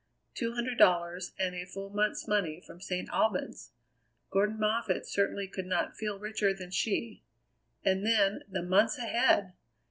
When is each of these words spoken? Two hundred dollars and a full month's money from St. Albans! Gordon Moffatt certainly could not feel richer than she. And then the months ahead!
Two 0.33 0.53
hundred 0.53 0.79
dollars 0.79 1.31
and 1.37 1.53
a 1.53 1.63
full 1.63 1.91
month's 1.91 2.27
money 2.27 2.59
from 2.59 2.81
St. 2.81 3.07
Albans! 3.09 3.69
Gordon 4.31 4.57
Moffatt 4.57 5.05
certainly 5.05 5.47
could 5.47 5.67
not 5.67 5.95
feel 5.95 6.17
richer 6.17 6.55
than 6.55 6.71
she. 6.71 7.21
And 7.85 8.03
then 8.03 8.41
the 8.49 8.63
months 8.63 8.97
ahead! 8.97 9.53